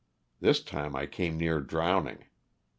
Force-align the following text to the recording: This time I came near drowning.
This 0.39 0.63
time 0.63 0.95
I 0.95 1.05
came 1.05 1.37
near 1.37 1.59
drowning. 1.61 2.25